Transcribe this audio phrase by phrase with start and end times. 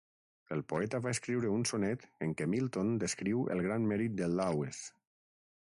[0.53, 4.83] El poeta va escriure un sonet en què Milton descriu el gran mèrit de Lawes.